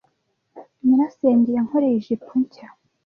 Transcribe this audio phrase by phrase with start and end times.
[0.83, 2.67] Nyirasenge yankoreye ijipo nshya.